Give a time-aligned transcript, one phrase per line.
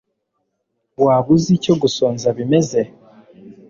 [1.03, 2.79] Waba uzi icyo gusonza bimeze